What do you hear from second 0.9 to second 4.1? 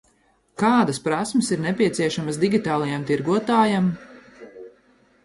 prasmes ir nepieciešamas digitālajam tirgotājam?